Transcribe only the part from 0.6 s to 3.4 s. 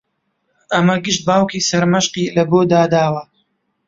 ئەمە گشت باوکی سەرمەشقی لەبۆ داداوە